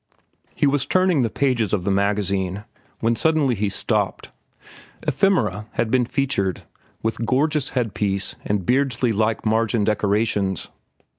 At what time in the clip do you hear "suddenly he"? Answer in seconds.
3.15-3.69